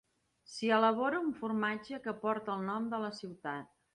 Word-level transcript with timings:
S'hi 0.53 0.71
elabora 0.77 1.19
un 1.25 1.29
formatge 1.41 2.01
que 2.07 2.15
porta 2.25 2.57
el 2.57 2.65
nom 2.73 2.91
de 2.95 3.03
la 3.07 3.15
ciutat. 3.23 3.71